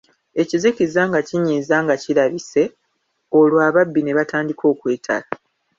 Ekizikiza 0.41 1.01
nga 1.09 1.19
kinyiiza 1.27 1.75
nga 1.83 1.95
kirabise, 2.03 2.63
olwo 3.37 3.57
ababi 3.67 4.01
ne 4.03 4.15
batandika 4.17 4.63
okwetala. 4.73 5.27